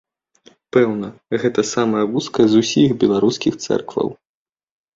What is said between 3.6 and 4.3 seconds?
цэркваў.